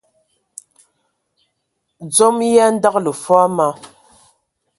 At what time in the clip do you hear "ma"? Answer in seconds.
3.55-3.67